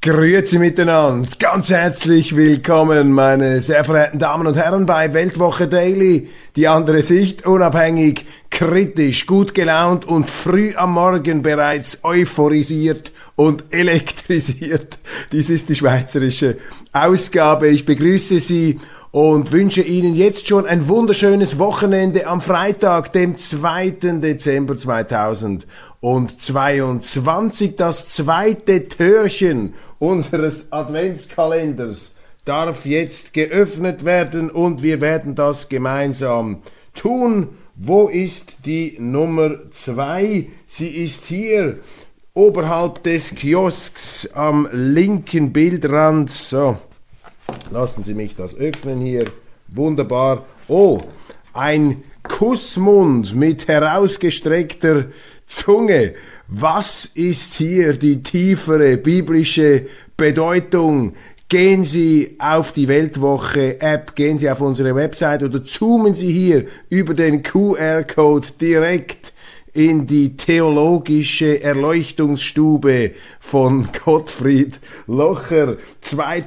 [0.00, 6.28] Grüezi miteinander, ganz herzlich willkommen, meine sehr verehrten Damen und Herren, bei Weltwoche Daily.
[6.54, 15.00] Die andere Sicht, unabhängig, kritisch, gut gelaunt und früh am Morgen bereits euphorisiert und elektrisiert.
[15.32, 16.58] Dies ist die schweizerische
[16.92, 17.66] Ausgabe.
[17.66, 18.78] Ich begrüße Sie
[19.10, 23.96] und wünsche Ihnen jetzt schon ein wunderschönes Wochenende am Freitag, dem 2.
[24.20, 27.74] Dezember 2022.
[27.74, 36.62] Das zweite Türchen unseres Adventskalenders darf jetzt geöffnet werden und wir werden das gemeinsam
[36.94, 37.50] tun.
[37.74, 40.46] Wo ist die Nummer 2?
[40.66, 41.78] Sie ist hier
[42.34, 46.30] oberhalb des Kiosks am linken Bildrand.
[46.30, 46.78] So,
[47.70, 49.26] lassen Sie mich das öffnen hier.
[49.68, 50.46] Wunderbar.
[50.66, 51.00] Oh,
[51.52, 55.06] ein Kussmund mit herausgestreckter
[55.48, 56.14] Zunge.
[56.46, 61.14] Was ist hier die tiefere biblische Bedeutung?
[61.48, 66.66] Gehen Sie auf die Weltwoche App, gehen Sie auf unsere Website oder zoomen Sie hier
[66.90, 69.32] über den QR-Code direkt
[69.72, 75.76] in die theologische Erleuchtungsstube von Gottfried Locher.
[76.02, 76.40] 2.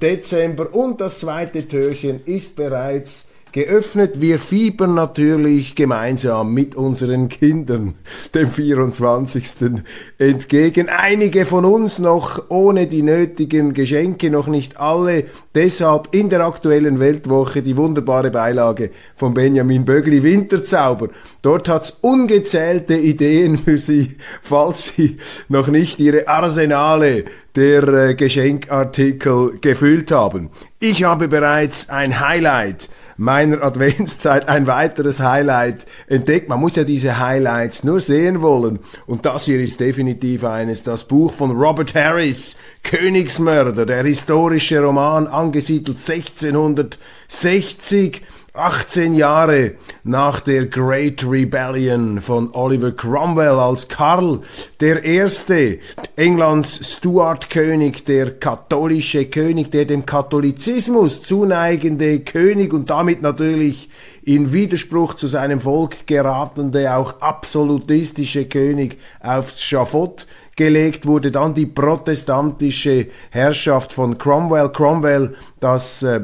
[0.00, 3.27] Dezember und das zweite Türchen ist bereits
[3.58, 4.20] geöffnet.
[4.20, 7.94] Wir fiebern natürlich gemeinsam mit unseren Kindern
[8.32, 9.82] dem 24.
[10.16, 10.88] entgegen.
[10.88, 15.24] Einige von uns noch ohne die nötigen Geschenke, noch nicht alle.
[15.56, 21.08] Deshalb in der aktuellen Weltwoche die wunderbare Beilage von Benjamin Bögli Winterzauber.
[21.42, 25.16] Dort hat's ungezählte Ideen für Sie, falls Sie
[25.48, 27.24] noch nicht Ihre Arsenale
[27.56, 30.50] der äh, Geschenkartikel gefüllt haben.
[30.78, 36.48] Ich habe bereits ein Highlight meiner Adventszeit ein weiteres Highlight entdeckt.
[36.48, 38.78] Man muss ja diese Highlights nur sehen wollen.
[39.06, 45.26] Und das hier ist definitiv eines, das Buch von Robert Harris, Königsmörder, der historische Roman,
[45.26, 48.22] angesiedelt 1660
[48.58, 54.40] 18 Jahre nach der Great Rebellion von Oliver Cromwell, als Karl
[54.80, 55.78] der Erste,
[56.16, 63.90] Englands Stuart-König, der katholische König, der dem Katholizismus zuneigende König und damit natürlich
[64.24, 70.26] in Widerspruch zu seinem Volk geratende, auch absolutistische König aufs Schafott
[70.56, 74.70] gelegt wurde, dann die protestantische Herrschaft von Cromwell.
[74.70, 76.22] Cromwell, das äh,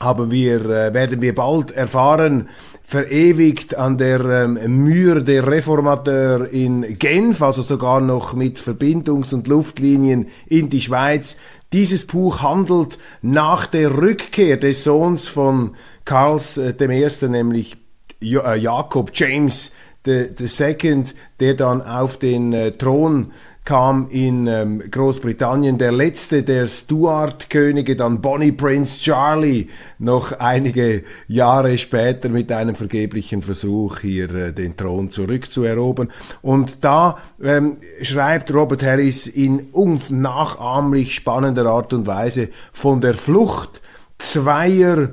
[0.00, 2.48] haben wir, äh, werden wir bald erfahren,
[2.82, 9.46] verewigt an der ähm, Mur der Reformateur in Genf, also sogar noch mit Verbindungs- und
[9.46, 11.36] Luftlinien in die Schweiz.
[11.72, 15.74] Dieses Buch handelt nach der Rückkehr des Sohns von
[16.06, 17.76] Karls äh, dem Ersten, nämlich
[18.20, 19.72] jo äh, Jakob James
[20.06, 21.04] II,
[21.40, 23.32] der dann auf den äh, Thron
[23.68, 29.66] kam in ähm, Großbritannien der letzte der Stuart-Könige, dann Bonnie Prince Charlie,
[29.98, 36.10] noch einige Jahre später mit einem vergeblichen Versuch, hier äh, den Thron zurückzuerobern.
[36.40, 43.82] Und da ähm, schreibt Robert Harris in unnachahmlich spannender Art und Weise von der Flucht
[44.16, 45.10] zweier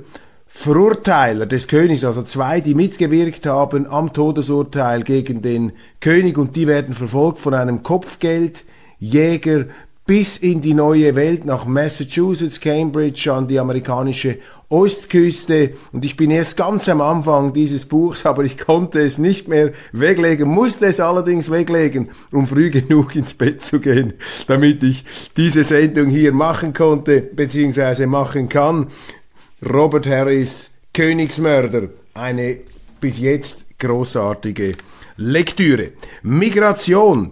[0.57, 6.65] Verurteiler des Königs, also zwei, die mitgewirkt haben am Todesurteil gegen den König und die
[6.65, 9.65] werden verfolgt von einem Kopfgeldjäger
[10.07, 14.37] bis in die neue Welt nach Massachusetts, Cambridge, an die amerikanische
[14.69, 15.71] Ostküste.
[15.91, 19.73] Und ich bin erst ganz am Anfang dieses Buchs, aber ich konnte es nicht mehr
[19.91, 24.13] weglegen, musste es allerdings weglegen, um früh genug ins Bett zu gehen,
[24.47, 25.05] damit ich
[25.37, 28.87] diese Sendung hier machen konnte, beziehungsweise machen kann.
[29.63, 32.57] Robert Harris, Königsmörder, eine
[32.99, 34.73] bis jetzt großartige
[35.15, 35.91] Lektüre.
[36.23, 37.31] Migration.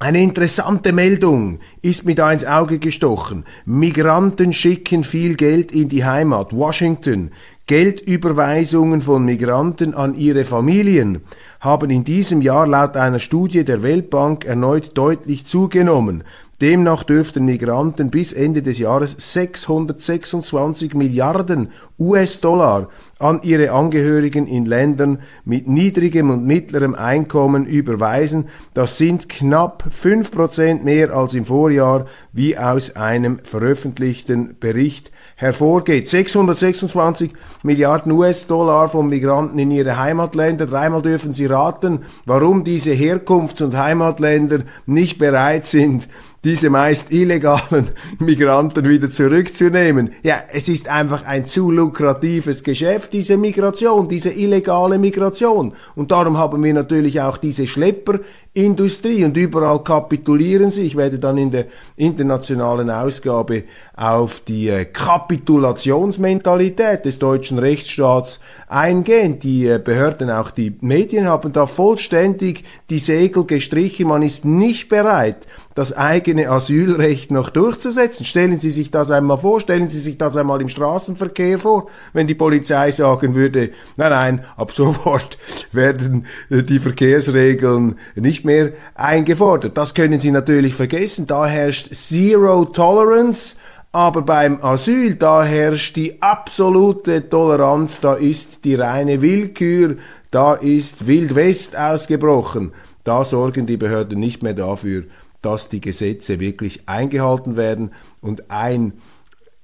[0.00, 3.44] Eine interessante Meldung ist mir da ins Auge gestochen.
[3.66, 6.52] Migranten schicken viel Geld in die Heimat.
[6.52, 7.30] Washington.
[7.66, 11.22] Geldüberweisungen von Migranten an ihre Familien
[11.60, 16.24] haben in diesem Jahr laut einer Studie der Weltbank erneut deutlich zugenommen.
[16.60, 25.18] Demnach dürften Migranten bis Ende des Jahres 626 Milliarden US-Dollar an ihre Angehörigen in Ländern
[25.44, 28.48] mit niedrigem und mittlerem Einkommen überweisen.
[28.72, 36.08] Das sind knapp 5% mehr als im Vorjahr, wie aus einem veröffentlichten Bericht hervorgeht.
[36.08, 40.66] 626 Milliarden US-Dollar von Migranten in ihre Heimatländer.
[40.66, 46.08] Dreimal dürfen Sie raten, warum diese Herkunfts- und Heimatländer nicht bereit sind,
[46.44, 47.88] diese meist illegalen
[48.18, 50.12] Migranten wieder zurückzunehmen.
[50.22, 55.72] Ja, es ist einfach ein zu lukratives Geschäft, diese Migration, diese illegale Migration.
[55.94, 60.82] Und darum haben wir natürlich auch diese Schlepperindustrie und überall kapitulieren sie.
[60.82, 61.64] Ich werde dann in der
[61.96, 63.64] internationalen Ausgabe
[63.96, 69.38] auf die äh, Kapitulationsmentalität des deutschen Rechtsstaats eingehen.
[69.38, 74.08] Die äh, Behörden, auch die Medien haben da vollständig die Segel gestrichen.
[74.08, 78.24] Man ist nicht bereit, das eigene Asylrecht noch durchzusetzen.
[78.24, 82.26] Stellen Sie sich das einmal vor, stellen Sie sich das einmal im Straßenverkehr vor, wenn
[82.26, 85.38] die Polizei sagen würde, nein, nein, ab sofort
[85.72, 89.76] werden äh, die Verkehrsregeln nicht mehr eingefordert.
[89.76, 93.56] Das können Sie natürlich vergessen, da herrscht Zero Tolerance,
[93.90, 99.96] aber beim Asyl, da herrscht die absolute Toleranz, da ist die reine Willkür,
[100.30, 102.72] da ist Wild West ausgebrochen.
[103.04, 105.04] Da sorgen die Behörden nicht mehr dafür,
[105.44, 107.90] dass die Gesetze wirklich eingehalten werden.
[108.20, 108.94] Und ein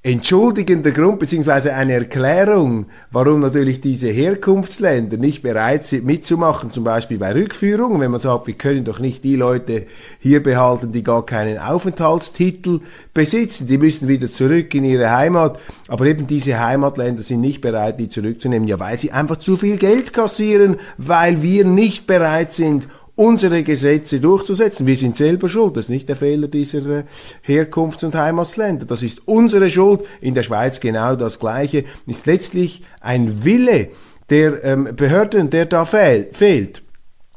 [0.03, 7.19] entschuldigender Grund beziehungsweise eine Erklärung, warum natürlich diese Herkunftsländer nicht bereit sind mitzumachen, zum Beispiel
[7.19, 9.85] bei Rückführungen, wenn man sagt, wir können doch nicht die Leute
[10.19, 12.81] hier behalten, die gar keinen Aufenthaltstitel
[13.13, 18.01] besitzen, die müssen wieder zurück in ihre Heimat, aber eben diese Heimatländer sind nicht bereit,
[18.01, 22.89] die zurückzunehmen, ja, weil sie einfach zu viel Geld kassieren, weil wir nicht bereit sind,
[23.21, 24.87] unsere Gesetze durchzusetzen.
[24.87, 25.77] Wir sind selber schuld.
[25.77, 27.05] Das ist nicht der Fehler dieser äh,
[27.47, 28.87] Herkunfts- und Heimatsländer.
[28.87, 30.01] Das ist unsere Schuld.
[30.23, 31.85] In der Schweiz genau das Gleiche.
[32.07, 33.91] Ist letztlich ein Wille
[34.31, 36.83] der ähm, Behörden, der da fehl, fehlt.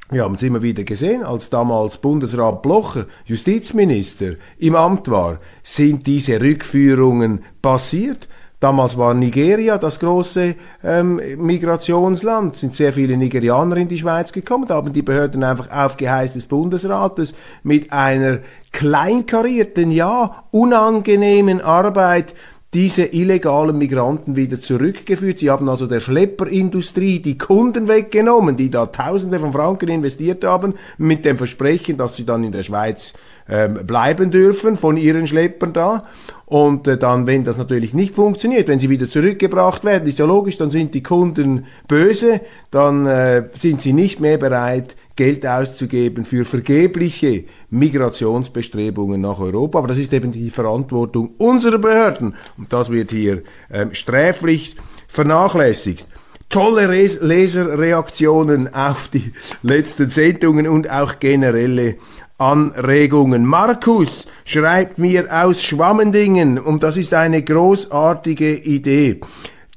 [0.09, 6.07] Wir haben es immer wieder gesehen, als damals Bundesrat Blocher Justizminister im Amt war, sind
[6.07, 8.30] diese Rückführungen passiert.
[8.63, 10.56] Damals war Nigeria das große
[10.86, 15.69] ähm, Migrationsland, sind sehr viele Nigerianer in die Schweiz gekommen, da haben die Behörden einfach
[15.69, 18.39] auf Geheiß des Bundesrates mit einer
[18.71, 22.36] kleinkarierten, ja, unangenehmen Arbeit
[22.74, 25.39] diese illegalen Migranten wieder zurückgeführt.
[25.39, 30.74] Sie haben also der Schlepperindustrie die Kunden weggenommen, die da Tausende von Franken investiert haben,
[30.98, 33.13] mit dem Versprechen, dass sie dann in der Schweiz
[33.48, 36.06] ähm, bleiben dürfen von ihren Schleppern da.
[36.53, 40.25] Und äh, dann, wenn das natürlich nicht funktioniert, wenn sie wieder zurückgebracht werden, ist ja
[40.25, 46.25] logisch, dann sind die Kunden böse, dann äh, sind sie nicht mehr bereit, Geld auszugeben
[46.25, 49.79] für vergebliche Migrationsbestrebungen nach Europa.
[49.79, 52.35] Aber das ist eben die Verantwortung unserer Behörden.
[52.56, 53.41] Und das wird hier
[53.71, 54.75] ähm, sträflich
[55.07, 56.07] vernachlässigt
[56.49, 59.33] tolle Leserreaktionen auf die
[59.63, 61.95] letzten Sendungen und auch generelle
[62.38, 63.45] Anregungen.
[63.45, 69.21] Markus schreibt mir aus Schwammendingen und das ist eine großartige Idee.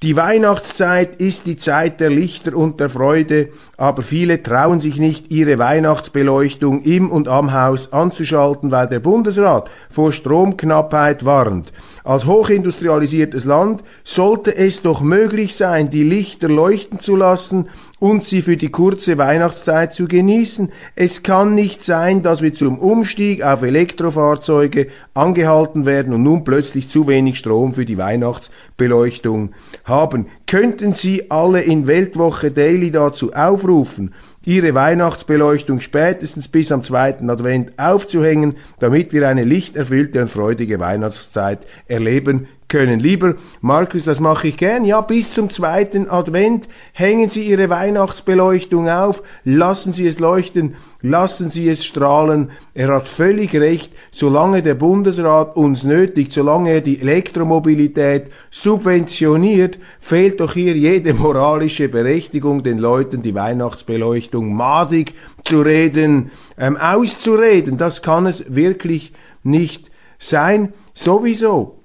[0.03, 3.49] Die Weihnachtszeit ist die Zeit der Lichter und der Freude,
[3.79, 9.70] aber viele trauen sich nicht, ihre Weihnachtsbeleuchtung im und am Haus anzuschalten, weil der Bundesrat
[9.88, 11.73] vor Stromknappheit warnt.
[12.06, 18.43] Als hochindustrialisiertes Land sollte es doch möglich sein, die Lichter leuchten zu lassen und sie
[18.43, 20.70] für die kurze Weihnachtszeit zu genießen.
[20.94, 26.89] Es kann nicht sein, dass wir zum Umstieg auf Elektrofahrzeuge angehalten werden und nun plötzlich
[26.91, 29.51] zu wenig Strom für die Weihnachtsbeleuchtung
[29.82, 30.27] haben.
[30.46, 34.15] Könnten Sie alle in Weltwoche Daily dazu aufrufen,
[34.46, 41.67] ihre Weihnachtsbeleuchtung spätestens bis am zweiten Advent aufzuhängen, damit wir eine lichterfüllte und freudige Weihnachtszeit
[41.88, 43.01] erleben können.
[43.01, 44.85] Lieber Markus, das mache ich gern.
[44.85, 51.51] Ja, bis zum zweiten Advent hängen Sie Ihre Weihnachtsbeleuchtung auf, lassen Sie es leuchten, lassen
[51.51, 52.51] Sie es strahlen.
[52.75, 60.41] Er hat völlig recht, solange der Bundesrat uns nötigt, solange er die Elektromobilität subventioniert, fehlt
[60.41, 67.77] doch hier jede moralische Berechtigung, den Leuten die Weihnachtsbeleuchtung madig zu reden, ähm, auszureden.
[67.77, 69.13] Das kann es wirklich
[69.44, 70.73] nicht sein.
[70.94, 71.76] Sowieso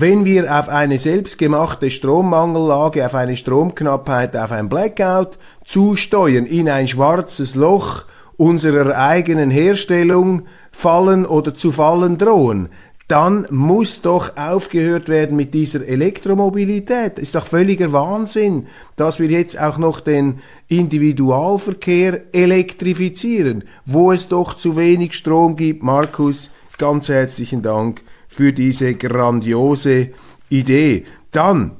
[0.00, 6.88] wenn wir auf eine selbstgemachte Strommangellage, auf eine Stromknappheit, auf ein Blackout zusteuern, in ein
[6.88, 8.04] schwarzes Loch
[8.36, 12.70] unserer eigenen Herstellung fallen oder zu fallen drohen,
[13.06, 17.20] dann muss doch aufgehört werden mit dieser Elektromobilität.
[17.20, 24.54] Ist doch völliger Wahnsinn, dass wir jetzt auch noch den Individualverkehr elektrifizieren, wo es doch
[24.54, 28.02] zu wenig Strom gibt, Markus, ganz herzlichen Dank
[28.34, 30.10] für diese grandiose
[30.48, 31.04] Idee.
[31.30, 31.76] Dann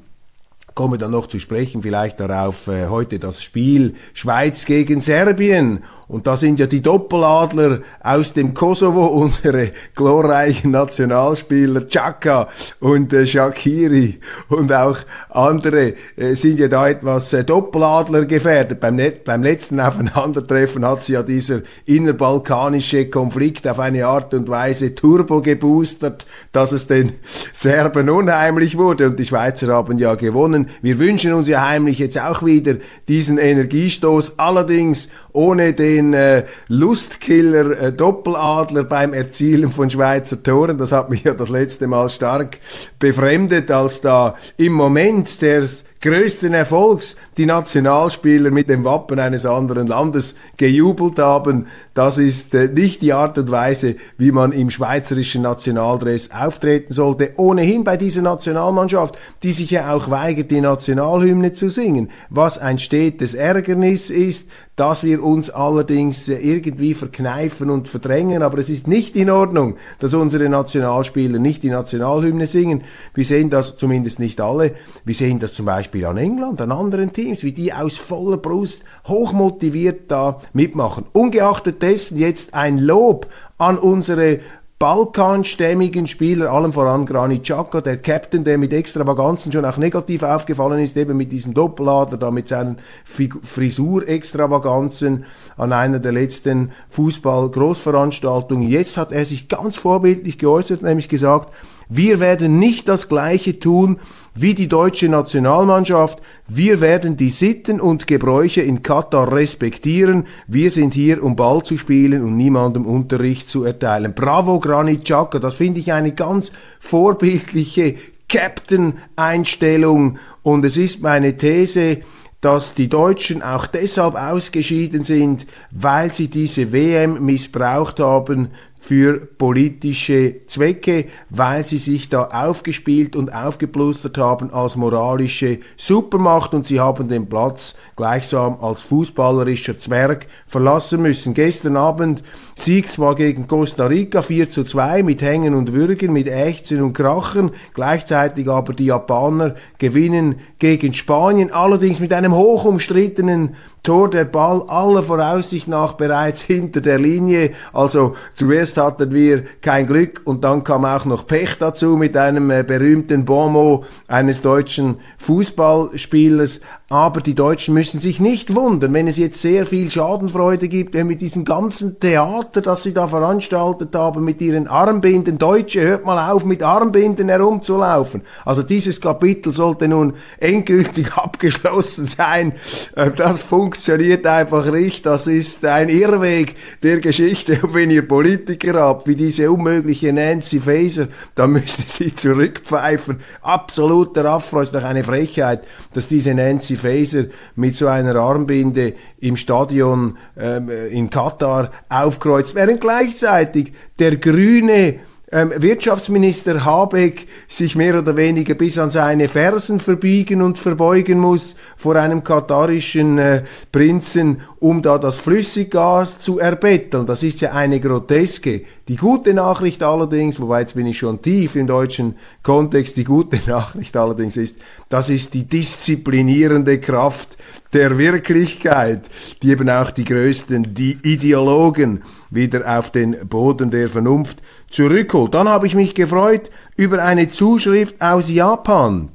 [0.75, 5.85] komme dann noch zu sprechen, vielleicht darauf äh, heute das Spiel Schweiz gegen Serbien.
[6.07, 12.49] Und da sind ja die Doppeladler aus dem Kosovo, unsere glorreichen Nationalspieler Chaka
[12.81, 14.99] und äh, Shakiri und auch
[15.31, 18.81] andere äh, sind ja da etwas äh, Doppeladler gefährdet.
[18.81, 24.95] Beim, beim letzten Aufeinandertreffen hat sie ja dieser innerbalkanische Konflikt auf eine Art und Weise
[24.95, 27.13] turbo geboostert, dass es den
[27.55, 30.69] Serben unheimlich wurde und die Schweizer haben ja gewonnen.
[30.83, 32.77] Wir wünschen uns ja heimlich jetzt auch wieder
[33.09, 40.79] diesen Energiestoß, allerdings ohne den äh, Lustkiller äh, Doppeladler beim Erzielen von Schweizer Toren.
[40.79, 42.59] Das hat mich ja das letzte Mal stark
[42.99, 49.87] befremdet, als da im Moment des größten Erfolgs die Nationalspieler mit dem Wappen eines anderen
[49.87, 51.67] Landes gejubelt haben.
[51.95, 57.33] Das ist äh, nicht die Art und Weise, wie man im schweizerischen Nationaldress auftreten sollte.
[57.39, 62.79] Ohnehin bei dieser Nationalmannschaft, die sich ja auch weigert, die Nationalhymne zu singen, was ein
[62.79, 68.43] stetes Ärgernis ist, dass wir uns allerdings äh, irgendwie verkneifen und verdrängen.
[68.43, 72.83] Aber es ist nicht in Ordnung, dass unsere Nationalspieler nicht die Nationalhymne singen.
[73.15, 74.75] Wir sehen das zumindest nicht alle.
[75.07, 78.85] Wir sehen das zum Beispiel an England, an anderen Teams, wie die aus voller Brust
[79.07, 81.05] hochmotiviert da mitmachen.
[81.13, 84.41] Ungeachtet dessen jetzt ein Lob an unsere
[84.79, 90.83] balkanstämmigen Spieler, allem voran Granit Xhaka, der Captain, der mit Extravaganzen schon auch negativ aufgefallen
[90.83, 95.25] ist, eben mit diesem Doppellader, da mit seinen Frisur-Extravaganzen
[95.57, 98.69] an einer der letzten Fußball-Großveranstaltungen.
[98.69, 101.53] Jetzt hat er sich ganz vorbildlich geäußert, nämlich gesagt,
[101.89, 103.99] wir werden nicht das Gleiche tun
[104.35, 106.21] wie die deutsche Nationalmannschaft.
[106.49, 110.27] Wir werden die Sitten und Gebräuche in Katar respektieren.
[110.47, 114.15] Wir sind hier, um Ball zu spielen und niemandem Unterricht zu erteilen.
[114.15, 115.39] Bravo, Granit Xhaka.
[115.39, 117.95] Das finde ich eine ganz vorbildliche
[118.29, 120.19] Captain-Einstellung.
[120.43, 121.99] Und es ist meine These,
[122.41, 128.49] dass die Deutschen auch deshalb ausgeschieden sind, weil sie diese WM missbraucht haben
[128.85, 136.67] für politische Zwecke, weil sie sich da aufgespielt und aufgeplustert haben als moralische Supermacht und
[136.67, 141.33] sie haben den Platz gleichsam als fußballerischer Zwerg verlassen müssen.
[141.33, 142.23] Gestern Abend
[142.57, 146.93] Sieg zwar gegen Costa Rica 4 zu 2 mit Hängen und Würgen, mit Ächzen und
[146.93, 154.25] Krachen, gleichzeitig aber die Japaner gewinnen gegen Spanien, allerdings mit einem hoch umstrittenen Tor der
[154.25, 157.53] Ball aller Voraussicht nach bereits hinter der Linie.
[157.75, 162.51] Also zuerst hatten wir kein Glück und dann kam auch noch Pech dazu mit einem
[162.51, 166.61] äh, berühmten Bonmot eines deutschen Fußballspielers.
[166.89, 171.21] Aber die Deutschen müssen sich nicht wundern, wenn es jetzt sehr viel Schadenfreude gibt, mit
[171.21, 175.39] diesem ganzen Theater, das sie da veranstaltet haben, mit ihren Armbinden.
[175.39, 178.23] Deutsche, hört mal auf, mit Armbinden herumzulaufen.
[178.45, 182.53] Also dieses Kapitel sollte nun endgültig abgeschlossen sein.
[182.95, 185.05] Äh, das funktioniert einfach nicht.
[185.05, 187.59] Das ist ein Irrweg der Geschichte.
[187.63, 193.21] Und wenn ihr Politiker habt, wie diese unmögliche Nancy Faeser, dann müsst ihr sie zurückpfeifen.
[193.43, 197.25] Absoluter Affront, ist doch eine Frechheit, dass diese Nancy Faeser
[197.57, 205.01] mit so einer Armbinde im Stadion ähm, in Katar aufkreuzt, während gleichzeitig der grüne
[205.35, 211.97] Wirtschaftsminister Habeck sich mehr oder weniger bis an seine Fersen verbiegen und verbeugen muss vor
[211.97, 217.07] einem katarischen äh, Prinzen, um da das Flüssiggas zu erbetteln.
[217.07, 218.63] Das ist ja eine groteske.
[218.87, 222.15] Die gute Nachricht allerdings, wobei jetzt bin ich schon tief im deutschen
[222.45, 227.37] Kontext, die gute Nachricht allerdings ist, das ist die disziplinierende Kraft
[227.73, 229.11] der Wirklichkeit,
[229.43, 232.03] die eben auch die größten, die Ideologen
[232.35, 234.39] wieder auf den Boden der Vernunft
[234.71, 235.35] zurückholt.
[235.35, 239.11] Dann habe ich mich gefreut über eine Zuschrift aus Japan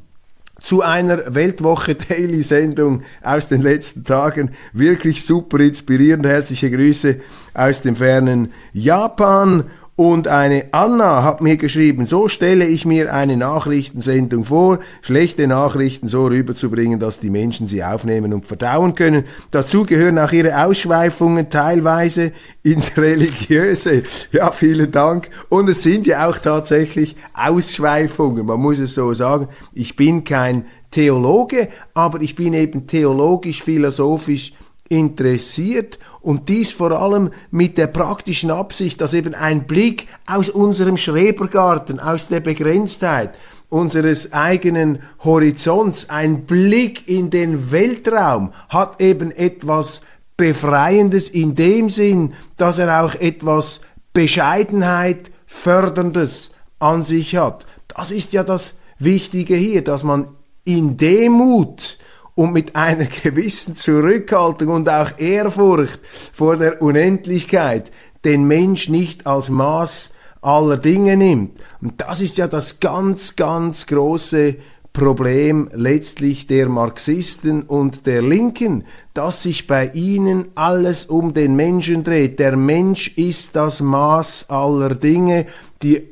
[0.61, 4.51] zu einer Weltwoche Daily Sendung aus den letzten Tagen.
[4.73, 6.25] Wirklich super inspirierend.
[6.25, 7.19] Herzliche Grüße
[7.53, 9.65] aus dem fernen Japan.
[9.99, 16.07] Und eine Anna hat mir geschrieben, so stelle ich mir eine Nachrichtensendung vor, schlechte Nachrichten
[16.07, 19.25] so rüberzubringen, dass die Menschen sie aufnehmen und verdauen können.
[19.51, 22.31] Dazu gehören auch ihre Ausschweifungen teilweise
[22.63, 24.03] ins Religiöse.
[24.31, 25.29] Ja, vielen Dank.
[25.49, 29.49] Und es sind ja auch tatsächlich Ausschweifungen, man muss es so sagen.
[29.73, 34.53] Ich bin kein Theologe, aber ich bin eben theologisch-philosophisch
[34.87, 40.97] interessiert und dies vor allem mit der praktischen Absicht, dass eben ein Blick aus unserem
[40.97, 43.35] Schrebergarten, aus der Begrenztheit
[43.69, 50.01] unseres eigenen Horizonts, ein Blick in den Weltraum hat eben etwas
[50.37, 53.81] Befreiendes in dem Sinn, dass er auch etwas
[54.13, 57.65] Bescheidenheit Förderndes an sich hat.
[57.87, 60.27] Das ist ja das Wichtige hier, dass man
[60.63, 61.97] in Demut
[62.39, 65.99] und mit einer gewissen Zurückhaltung und auch Ehrfurcht
[66.31, 67.91] vor der Unendlichkeit
[68.23, 71.59] den Mensch nicht als Maß aller Dinge nimmt.
[71.81, 74.55] Und das ist ja das ganz, ganz große
[74.93, 82.05] Problem letztlich der Marxisten und der Linken, dass sich bei ihnen alles um den Menschen
[82.05, 82.39] dreht.
[82.39, 85.45] Der Mensch ist das Maß aller Dinge.
[85.83, 86.07] Die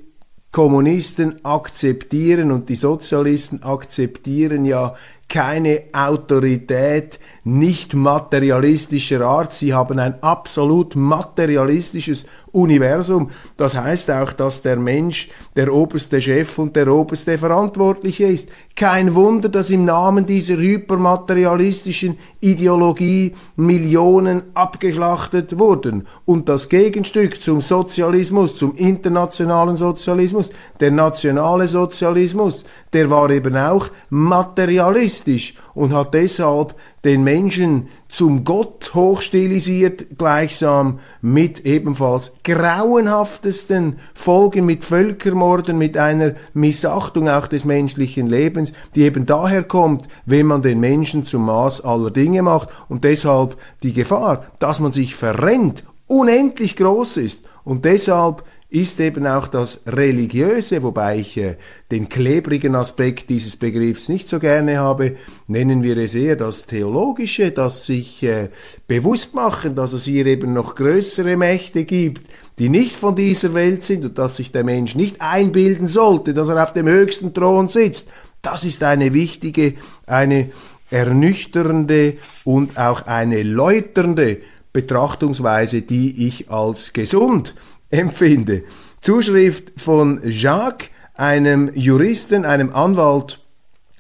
[0.52, 4.96] Kommunisten akzeptieren und die Sozialisten akzeptieren ja
[5.30, 9.54] keine Autorität nicht materialistischer Art.
[9.54, 13.30] Sie haben ein absolut materialistisches Universum.
[13.58, 18.50] Das heißt auch, dass der Mensch der oberste Chef und der oberste Verantwortliche ist.
[18.76, 26.08] Kein Wunder, dass im Namen dieser hypermaterialistischen Ideologie Millionen abgeschlachtet wurden.
[26.26, 33.88] Und das Gegenstück zum Sozialismus, zum internationalen Sozialismus, der nationale Sozialismus, der war eben auch
[34.10, 36.74] materialistisch und hat deshalb
[37.06, 47.30] den Menschen zum Gott hochstilisiert, gleichsam mit ebenfalls grauenhaftesten Folgen, mit Völkermorden, mit einer Missachtung
[47.30, 52.10] auch des menschlichen Lebens, die eben daher kommt, wenn man den Menschen zum Maß aller
[52.10, 57.46] Dinge macht und deshalb die Gefahr, dass man sich verrennt, unendlich groß ist.
[57.64, 61.56] Und deshalb ist eben auch das Religiöse, wobei ich äh,
[61.90, 65.16] den klebrigen Aspekt dieses Begriffs nicht so gerne habe,
[65.48, 68.50] nennen wir es eher das Theologische, das sich äh,
[68.86, 73.84] bewusst machen, dass es hier eben noch größere Mächte gibt, die nicht von dieser Welt
[73.84, 77.70] sind und dass sich der Mensch nicht einbilden sollte, dass er auf dem höchsten Thron
[77.70, 78.10] sitzt.
[78.42, 80.52] Das ist eine wichtige, eine
[80.90, 84.40] ernüchternde und auch eine läuternde
[84.74, 87.56] Betrachtungsweise, die ich als gesund
[87.90, 88.64] empfinde.
[89.02, 93.40] Zuschrift von Jacques, einem Juristen, einem Anwalt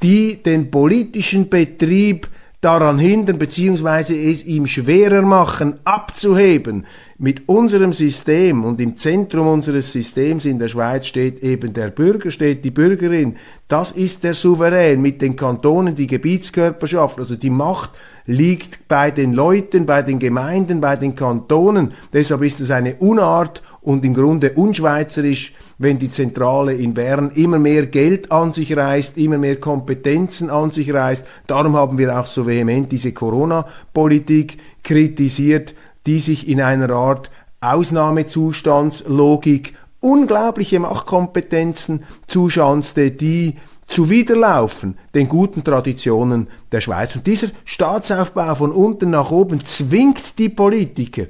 [0.03, 2.29] die den politischen Betrieb
[2.61, 4.31] daran hindern bzw.
[4.31, 6.85] es ihm schwerer machen, abzuheben.
[7.21, 12.31] Mit unserem System und im Zentrum unseres Systems in der Schweiz steht eben der Bürger,
[12.31, 13.35] steht die Bürgerin.
[13.67, 17.19] Das ist der Souverän mit den Kantonen, die Gebietskörperschaft.
[17.19, 17.91] Also die Macht
[18.27, 21.93] liegt bei den Leuten, bei den Gemeinden, bei den Kantonen.
[22.13, 27.59] Deshalb ist es eine Unart und im Grunde unschweizerisch, wenn die Zentrale in Bern immer
[27.59, 31.27] mehr Geld an sich reißt, immer mehr Kompetenzen an sich reißt.
[31.49, 35.75] Darum haben wir auch so vehement diese Corona-Politik kritisiert,
[36.07, 37.31] die sich in einer Art
[37.61, 43.57] Ausnahmezustandslogik unglaubliche Machtkompetenzen zuschanzte, die
[43.87, 47.17] zuwiderlaufen den guten Traditionen der Schweiz.
[47.17, 51.25] Und dieser Staatsaufbau von unten nach oben zwingt die Politiker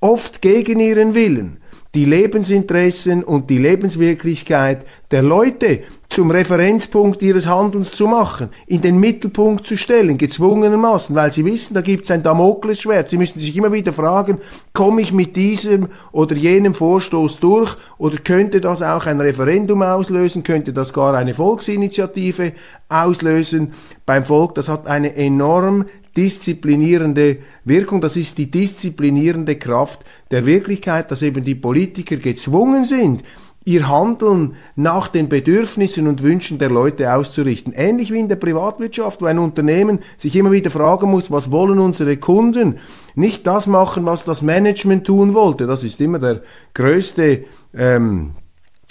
[0.00, 1.58] oft gegen ihren Willen
[1.96, 5.80] die Lebensinteressen und die Lebenswirklichkeit der Leute
[6.16, 11.74] zum Referenzpunkt ihres Handelns zu machen, in den Mittelpunkt zu stellen, gezwungenermaßen, weil sie wissen,
[11.74, 13.10] da gibt es ein Damoklesschwert.
[13.10, 14.38] Sie müssen sich immer wieder fragen,
[14.72, 20.42] komme ich mit diesem oder jenem Vorstoß durch oder könnte das auch ein Referendum auslösen,
[20.42, 22.54] könnte das gar eine Volksinitiative
[22.88, 23.72] auslösen
[24.06, 24.54] beim Volk.
[24.54, 25.84] Das hat eine enorm
[26.16, 30.00] disziplinierende Wirkung, das ist die disziplinierende Kraft
[30.30, 33.22] der Wirklichkeit, dass eben die Politiker gezwungen sind,
[33.66, 37.72] ihr Handeln nach den Bedürfnissen und Wünschen der Leute auszurichten.
[37.74, 41.80] Ähnlich wie in der Privatwirtschaft, wo ein Unternehmen sich immer wieder fragen muss, was wollen
[41.80, 42.78] unsere Kunden?
[43.16, 45.66] Nicht das machen, was das Management tun wollte.
[45.66, 46.42] Das ist immer der
[46.74, 47.44] größte
[47.76, 48.34] ähm,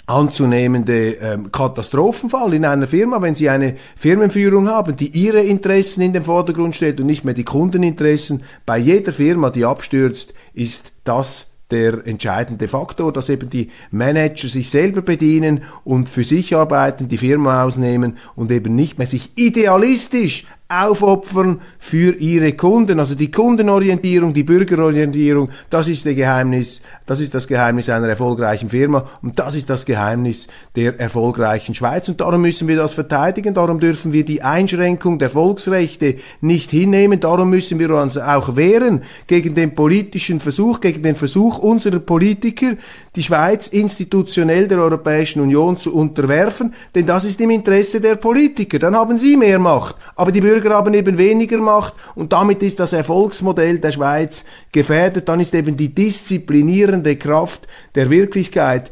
[0.04, 6.12] anzunehmende ähm, Katastrophenfall in einer Firma, wenn Sie eine Firmenführung haben, die ihre Interessen in
[6.12, 8.42] den Vordergrund stellt und nicht mehr die Kundeninteressen.
[8.66, 14.70] Bei jeder Firma, die abstürzt, ist das der entscheidende Faktor, dass eben die Manager sich
[14.70, 20.46] selber bedienen und für sich arbeiten, die Firma ausnehmen und eben nicht mehr sich idealistisch
[20.68, 22.98] aufopfern für ihre Kunden.
[22.98, 29.06] Also die Kundenorientierung, die Bürgerorientierung, das ist Geheimnis, das ist das Geheimnis einer erfolgreichen Firma
[29.22, 32.08] und das ist das Geheimnis der erfolgreichen Schweiz.
[32.08, 37.20] Und darum müssen wir das verteidigen, darum dürfen wir die Einschränkung der Volksrechte nicht hinnehmen,
[37.20, 42.72] darum müssen wir uns auch wehren gegen den politischen Versuch, gegen den Versuch unserer Politiker,
[43.16, 48.78] die Schweiz institutionell der Europäischen Union zu unterwerfen, denn das ist im Interesse der Politiker.
[48.78, 49.96] Dann haben sie mehr Macht.
[50.14, 55.28] Aber die Bürger haben eben weniger Macht und damit ist das Erfolgsmodell der Schweiz gefährdet.
[55.28, 58.90] Dann ist eben die disziplinierende Kraft der Wirklichkeit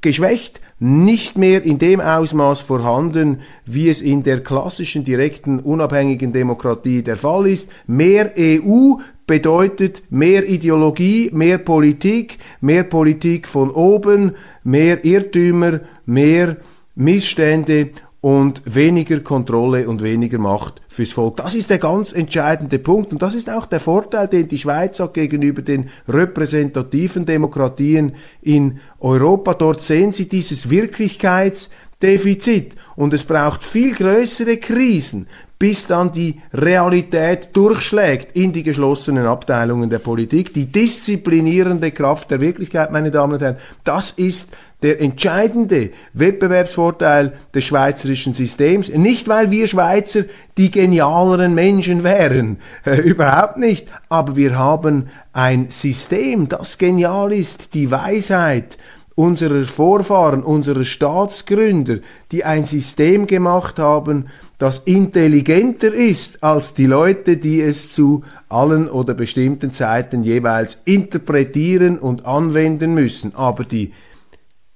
[0.00, 7.02] geschwächt, nicht mehr in dem Ausmaß vorhanden, wie es in der klassischen, direkten, unabhängigen Demokratie
[7.02, 7.70] der Fall ist.
[7.86, 8.94] Mehr EU
[9.30, 14.32] bedeutet mehr Ideologie, mehr Politik, mehr Politik von oben,
[14.64, 16.56] mehr Irrtümer, mehr
[16.96, 17.90] Missstände
[18.20, 21.36] und weniger Kontrolle und weniger Macht fürs Volk.
[21.36, 24.98] Das ist der ganz entscheidende Punkt und das ist auch der Vorteil, den die Schweiz
[24.98, 29.54] hat gegenüber den repräsentativen Demokratien in Europa.
[29.54, 35.28] Dort sehen Sie dieses Wirklichkeitsdefizit und es braucht viel größere Krisen,
[35.60, 40.54] bis dann die Realität durchschlägt in die geschlossenen Abteilungen der Politik.
[40.54, 47.64] Die disziplinierende Kraft der Wirklichkeit, meine Damen und Herren, das ist der entscheidende Wettbewerbsvorteil des
[47.64, 48.88] schweizerischen Systems.
[48.88, 50.24] Nicht, weil wir Schweizer
[50.56, 57.74] die genialeren Menschen wären, äh, überhaupt nicht, aber wir haben ein System, das genial ist,
[57.74, 58.78] die Weisheit,
[59.14, 61.98] unserer Vorfahren, unserer Staatsgründer,
[62.32, 64.28] die ein System gemacht haben,
[64.60, 71.98] das intelligenter ist als die Leute, die es zu allen oder bestimmten Zeiten jeweils interpretieren
[71.98, 73.34] und anwenden müssen.
[73.34, 73.94] Aber die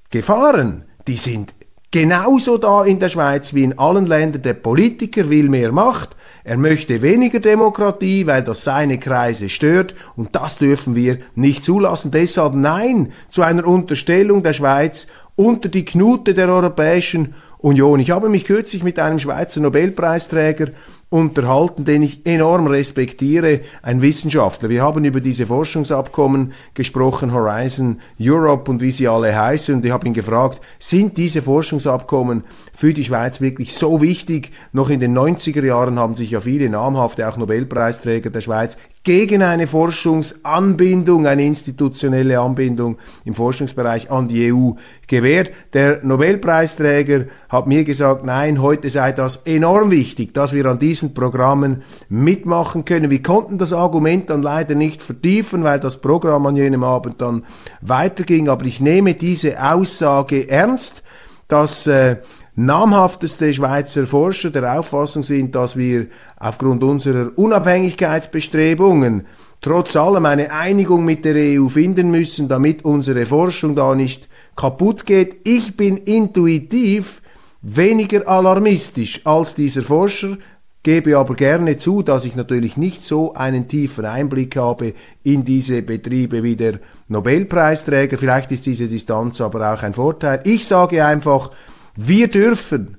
[0.09, 1.55] Gefahren, die sind
[1.90, 4.40] genauso da in der Schweiz wie in allen Ländern.
[4.40, 10.35] Der Politiker will mehr Macht, er möchte weniger Demokratie, weil das seine Kreise stört und
[10.35, 12.11] das dürfen wir nicht zulassen.
[12.11, 17.98] Deshalb nein zu einer Unterstellung der Schweiz unter die Knute der Europäischen Union.
[17.98, 20.66] Ich habe mich kürzlich mit einem Schweizer Nobelpreisträger
[21.09, 24.68] unterhalten, den ich enorm respektiere, ein Wissenschaftler.
[24.68, 29.77] Wir haben über diese Forschungsabkommen gesprochen, Horizon Europe und wie sie alle heißen.
[29.77, 34.50] Und ich habe ihn gefragt, sind diese Forschungsabkommen für die Schweiz wirklich so wichtig?
[34.72, 39.43] Noch in den 90er Jahren haben sich ja viele namhafte, auch Nobelpreisträger der Schweiz gegen
[39.43, 44.71] eine Forschungsanbindung, eine institutionelle Anbindung im Forschungsbereich an die EU
[45.07, 45.53] gewährt.
[45.75, 51.12] Der Nobelpreisträger hat mir gesagt, nein, heute sei das enorm wichtig, dass wir an diesen
[51.12, 53.11] Programmen mitmachen können.
[53.11, 57.45] Wir konnten das Argument dann leider nicht vertiefen, weil das Programm an jenem Abend dann
[57.83, 61.03] weiterging, aber ich nehme diese Aussage ernst,
[61.47, 62.17] dass äh,
[62.57, 66.07] namhafteste Schweizer Forscher der Auffassung sind, dass wir
[66.38, 69.27] aufgrund unserer Unabhängigkeitsbestrebungen
[69.61, 75.07] trotz allem eine Einigung mit der EU finden müssen, damit unsere Forschung da nicht kaputt
[75.07, 75.37] geht.
[75.45, 77.23] Ich bin intuitiv
[77.62, 80.37] weniger alarmistisch als dieser Forscher,
[80.83, 85.81] gebe aber gerne zu, dass ich natürlich nicht so einen tiefen Einblick habe in diese
[85.81, 88.19] Betriebe wie der Nobelpreisträger.
[88.19, 90.43] Vielleicht ist diese Distanz aber auch ein Vorteil.
[90.45, 91.51] Ich sage einfach,
[91.96, 92.96] Wir dürfen.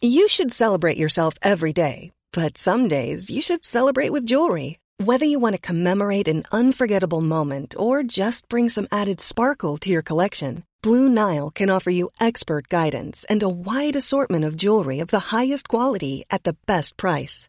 [0.00, 4.78] You should celebrate yourself every day, but some days you should celebrate with jewelry.
[4.98, 9.90] Whether you want to commemorate an unforgettable moment or just bring some added sparkle to
[9.90, 14.98] your collection, Blue Nile can offer you expert guidance and a wide assortment of jewelry
[14.98, 17.48] of the highest quality at the best price.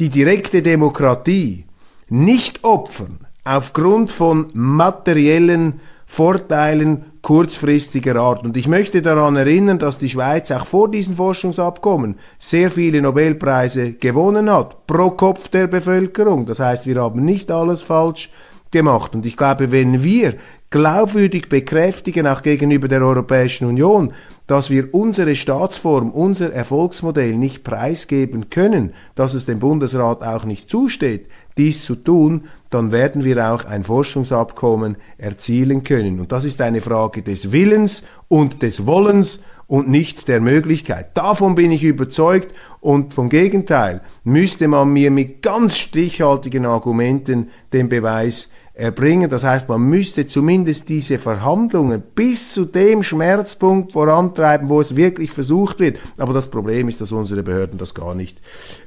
[0.00, 1.66] die direkte Demokratie
[2.08, 8.44] nicht opfern aufgrund von materiellen Vorteilen kurzfristiger Art.
[8.44, 13.94] Und ich möchte daran erinnern, dass die Schweiz auch vor diesen Forschungsabkommen sehr viele Nobelpreise
[13.94, 16.44] gewonnen hat, pro Kopf der Bevölkerung.
[16.46, 18.30] Das heißt, wir haben nicht alles falsch
[18.70, 19.14] gemacht.
[19.14, 20.34] Und ich glaube, wenn wir
[20.70, 24.12] glaubwürdig bekräftigen, auch gegenüber der Europäischen Union,
[24.46, 30.68] dass wir unsere Staatsform, unser Erfolgsmodell nicht preisgeben können, dass es dem Bundesrat auch nicht
[30.68, 36.20] zusteht, dies zu tun, dann werden wir auch ein Forschungsabkommen erzielen können.
[36.20, 41.16] Und das ist eine Frage des Willens und des Wollens und nicht der Möglichkeit.
[41.16, 47.88] Davon bin ich überzeugt und vom Gegenteil müsste man mir mit ganz stichhaltigen Argumenten den
[47.88, 49.30] Beweis erbringen.
[49.30, 55.30] Das heißt, man müsste zumindest diese Verhandlungen bis zu dem Schmerzpunkt vorantreiben, wo es wirklich
[55.30, 56.00] versucht wird.
[56.18, 58.38] Aber das Problem ist, dass unsere Behörden das gar nicht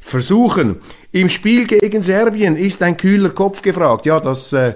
[0.01, 0.77] versuchen.
[1.11, 4.05] Im Spiel gegen Serbien ist ein kühler Kopf gefragt.
[4.05, 4.75] Ja, das äh,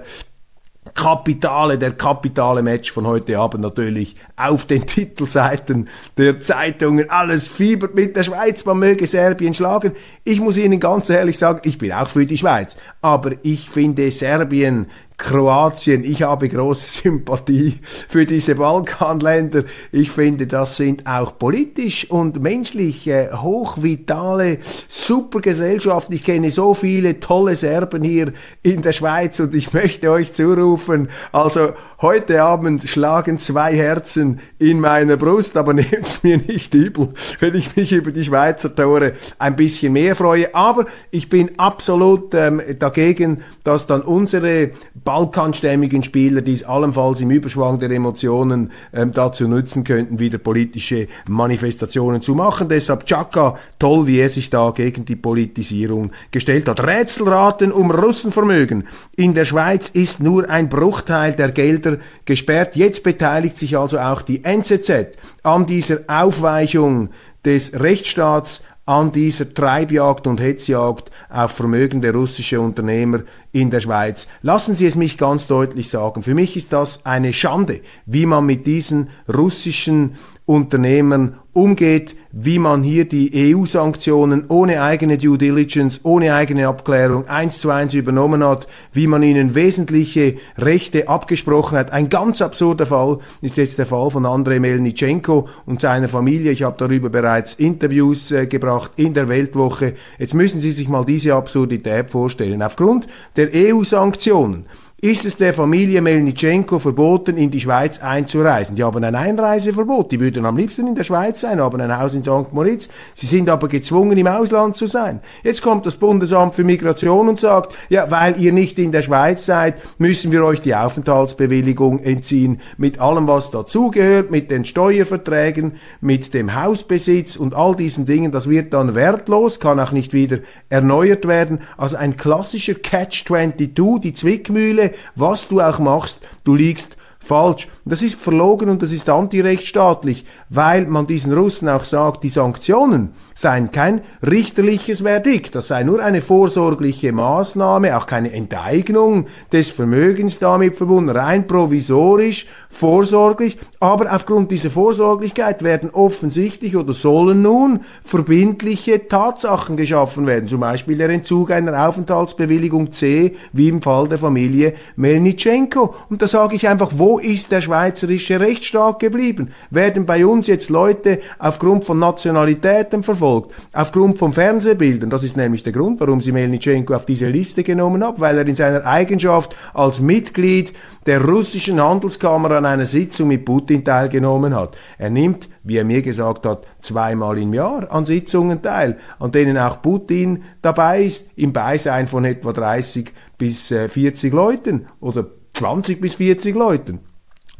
[0.94, 7.10] Kapitale, der kapitale Match von heute Abend natürlich auf den Titelseiten der Zeitungen.
[7.10, 9.92] Alles fiebert mit der Schweiz, man möge Serbien schlagen.
[10.24, 12.76] Ich muss Ihnen ganz ehrlich sagen, ich bin auch für die Schweiz.
[13.00, 14.86] Aber ich finde Serbien
[15.22, 16.02] Kroatien.
[16.02, 19.62] Ich habe große Sympathie für diese Balkanländer.
[19.92, 24.58] Ich finde, das sind auch politisch und menschlich äh, hochvitale,
[24.88, 26.12] super Gesellschaften.
[26.14, 28.32] Ich kenne so viele tolle Serben hier
[28.64, 31.70] in der Schweiz und ich möchte euch zurufen, also
[32.02, 37.54] heute Abend schlagen zwei Herzen in meiner Brust, aber nehmt es mir nicht übel, wenn
[37.54, 40.52] ich mich über die Schweizer Tore ein bisschen mehr freue.
[40.52, 44.70] Aber ich bin absolut ähm, dagegen, dass dann unsere
[45.04, 51.06] balkanstämmigen Spieler, die es allenfalls im Überschwang der Emotionen ähm, dazu nutzen könnten, wieder politische
[51.28, 52.68] Manifestationen zu machen.
[52.68, 56.84] Deshalb Chaka, toll, wie er sich da gegen die Politisierung gestellt hat.
[56.84, 58.88] Rätselraten um Russenvermögen.
[59.14, 61.91] In der Schweiz ist nur ein Bruchteil der Gelder
[62.24, 62.76] gesperrt.
[62.76, 65.08] Jetzt beteiligt sich also auch die NZZ
[65.42, 67.10] an dieser Aufweichung
[67.44, 73.20] des Rechtsstaats an dieser Treibjagd und Hetzjagd auf vermögende russische Unternehmer
[73.52, 74.26] in der Schweiz.
[74.42, 76.22] Lassen Sie es mich ganz deutlich sagen.
[76.22, 82.82] Für mich ist das eine Schande, wie man mit diesen russischen Unternehmern umgeht, wie man
[82.82, 88.66] hier die EU-Sanktionen ohne eigene Due Diligence, ohne eigene Abklärung eins zu eins übernommen hat,
[88.92, 91.92] wie man ihnen wesentliche Rechte abgesprochen hat.
[91.92, 96.52] Ein ganz absurder Fall ist jetzt der Fall von Andrei Melnitschenko und seiner Familie.
[96.52, 99.94] Ich habe darüber bereits Interviews äh, gebracht in der Weltwoche.
[100.18, 102.62] Jetzt müssen Sie sich mal diese Absurdität vorstellen.
[102.62, 104.66] Aufgrund der EU-Sanktionen
[105.04, 108.76] ist es der Familie Melnitschenko verboten, in die Schweiz einzureisen.
[108.76, 110.12] Die haben ein Einreiseverbot.
[110.12, 112.52] Die würden am liebsten in der Schweiz sein, haben ein Haus in St.
[112.52, 112.88] Moritz.
[113.12, 115.18] Sie sind aber gezwungen, im Ausland zu sein.
[115.42, 119.44] Jetzt kommt das Bundesamt für Migration und sagt, ja, weil ihr nicht in der Schweiz
[119.44, 122.60] seid, müssen wir euch die Aufenthaltsbewilligung entziehen.
[122.76, 128.30] Mit allem, was dazugehört, mit den Steuerverträgen, mit dem Hausbesitz und all diesen Dingen.
[128.30, 130.38] Das wird dann wertlos, kann auch nicht wieder
[130.68, 131.58] erneuert werden.
[131.76, 137.68] Also ein klassischer Catch-22, die Zwickmühle, was du auch machst, du liegst falsch.
[137.84, 143.10] Das ist verlogen und das ist antirechtsstaatlich, weil man diesen Russen auch sagt, die Sanktionen
[143.34, 150.38] seien kein richterliches Verdikt, das sei nur eine vorsorgliche Maßnahme, auch keine Enteignung des Vermögens
[150.38, 159.06] damit verbunden, rein provisorisch, vorsorglich, aber aufgrund dieser Vorsorglichkeit werden offensichtlich oder sollen nun verbindliche
[159.06, 164.74] Tatsachen geschaffen werden, zum Beispiel der Entzug einer Aufenthaltsbewilligung C, wie im Fall der Familie
[164.96, 165.94] Melnitschenko.
[166.08, 169.50] Und da sage ich einfach, wo ist der schweizerische Rechtsstaat geblieben?
[169.70, 175.10] Werden bei uns jetzt Leute aufgrund von Nationalitäten verfolgt, aufgrund von Fernsehbildern?
[175.10, 178.46] Das ist nämlich der Grund, warum sie Melnitschenko auf diese Liste genommen hat, weil er
[178.46, 180.72] in seiner Eigenschaft als Mitglied
[181.06, 184.76] der russischen Handelskammer an einer Sitzung mit Putin teilgenommen hat.
[184.98, 189.58] Er nimmt, wie er mir gesagt hat, zweimal im Jahr an Sitzungen teil, an denen
[189.58, 196.00] auch Putin dabei ist, im Beisein von etwa 30 bis 40 äh, Leuten oder 20
[196.00, 197.00] bis 40 Leuten.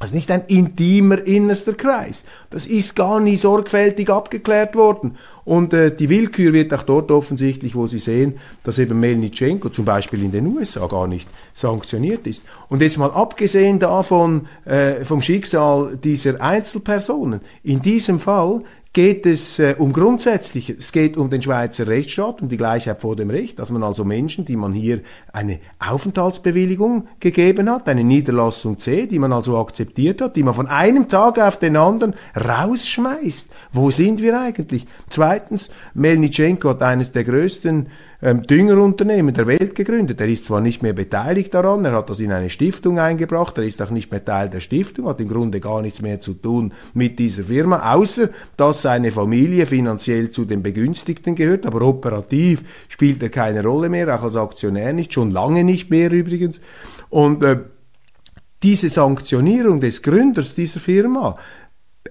[0.02, 2.24] Also nicht ein intimer innerster Kreis.
[2.50, 5.16] Das ist gar nie sorgfältig abgeklärt worden.
[5.44, 8.34] Und äh, die Willkür wird auch dort offensichtlich, wo Sie sehen,
[8.64, 12.42] dass eben Melnitschenko zum Beispiel in den USA gar nicht sanktioniert ist.
[12.68, 19.58] Und jetzt mal abgesehen davon, äh, vom Schicksal dieser Einzelpersonen, in diesem Fall geht es
[19.58, 20.76] äh, um Grundsätzliches.
[20.78, 24.04] Es geht um den Schweizer Rechtsstaat, um die Gleichheit vor dem Recht, dass man also
[24.04, 25.00] Menschen, die man hier
[25.32, 30.66] eine Aufenthaltsbewilligung gegeben hat, eine Niederlassung C, die man also akzeptiert hat, die man von
[30.66, 33.50] einem Tag auf den anderen rausschmeißt.
[33.72, 34.86] Wo sind wir eigentlich?
[35.08, 37.88] Zweitens, Melnitschenko hat eines der größten
[38.22, 40.20] ähm, Düngerunternehmen der Welt gegründet.
[40.20, 43.64] Er ist zwar nicht mehr beteiligt daran, er hat das in eine Stiftung eingebracht, er
[43.64, 46.72] ist auch nicht mehr Teil der Stiftung, hat im Grunde gar nichts mehr zu tun
[46.94, 53.20] mit dieser Firma, außer dass seine Familie finanziell zu den Begünstigten gehört, aber operativ spielt
[53.22, 56.60] er keine Rolle mehr, auch als Aktionär nicht, schon lange nicht mehr übrigens.
[57.10, 57.58] Und äh,
[58.62, 61.36] diese Sanktionierung des Gründers dieser Firma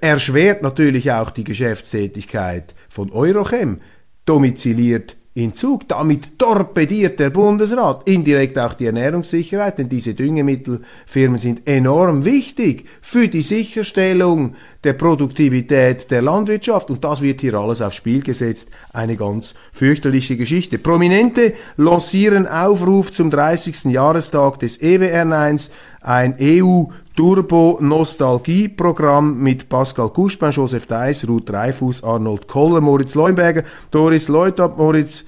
[0.02, 3.80] erschwert natürlich auch die Geschäftstätigkeit von Eurochem,
[4.26, 5.88] domiziliert in Zug.
[5.88, 13.28] Damit torpediert der Bundesrat indirekt auch die Ernährungssicherheit, denn diese Düngemittelfirmen sind enorm wichtig für
[13.28, 18.70] die Sicherstellung der Produktivität der Landwirtschaft und das wird hier alles aufs Spiel gesetzt.
[18.92, 20.80] Eine ganz fürchterliche Geschichte.
[20.80, 23.86] Prominente lancieren Aufruf zum 30.
[23.86, 25.70] Jahrestag des EWR1,
[26.02, 26.84] ein EU
[27.16, 35.26] Turbo-Nostalgie-Programm mit Pascal Kuschmann, Joseph Deiss, Ruth Dreifuss, Arnold Koller, Moritz Leuenberger, Doris Leutab, Moritz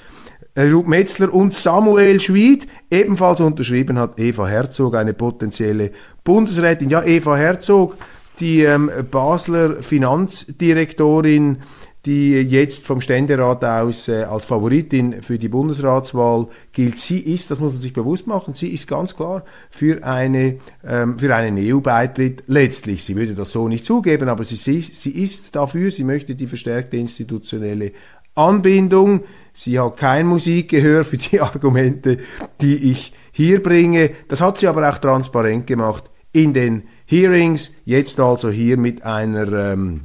[0.55, 2.67] äh, Ruth Metzler und Samuel Schmid.
[2.89, 5.91] Ebenfalls unterschrieben hat Eva Herzog, eine potenzielle
[6.23, 6.89] Bundesrätin.
[6.89, 7.97] Ja, Eva Herzog,
[8.39, 11.57] die ähm, Basler Finanzdirektorin,
[12.05, 16.97] die jetzt vom Ständerat aus äh, als Favoritin für die Bundesratswahl gilt.
[16.97, 21.17] Sie ist, das muss man sich bewusst machen, sie ist ganz klar für, eine, ähm,
[21.17, 23.05] für einen EU-Beitritt letztlich.
[23.05, 26.47] Sie würde das so nicht zugeben, aber sie, sie, sie ist dafür, sie möchte die
[26.47, 27.93] verstärkte institutionelle
[28.35, 29.23] Anbindung.
[29.53, 32.17] Sie hat kein Musikgehör für die Argumente,
[32.59, 34.11] die ich hier bringe.
[34.27, 39.71] Das hat sie aber auch transparent gemacht in den Hearings, jetzt also hier mit einer
[39.71, 40.01] ähm,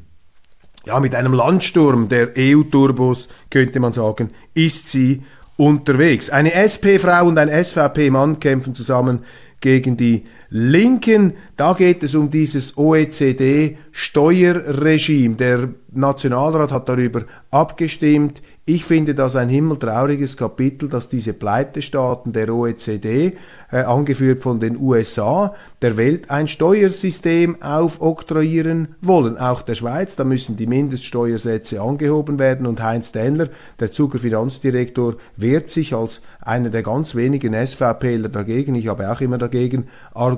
[0.86, 5.22] ja, mit einem Landsturm der EU-Turbos, könnte man sagen, ist sie
[5.56, 6.30] unterwegs.
[6.30, 9.24] Eine SP-Frau und ein SVP-Mann kämpfen zusammen
[9.60, 11.34] gegen die Linken.
[11.56, 15.36] Da geht es um dieses OECD-Steuerregime.
[15.36, 18.42] Der Nationalrat hat darüber abgestimmt.
[18.66, 23.32] Ich finde das ein himmeltrauriges Kapitel, dass diese Pleitestaaten der OECD,
[23.72, 29.38] äh, angeführt von den USA, der Welt ein Steuersystem aufoktroyieren wollen.
[29.38, 32.66] Auch der Schweiz, da müssen die Mindeststeuersätze angehoben werden.
[32.66, 33.48] Und Heinz Dähler,
[33.80, 38.74] der Zuger Finanzdirektor, wehrt sich als einer der ganz wenigen SVPler dagegen.
[38.74, 40.37] Ich habe auch immer dagegen argumentiert,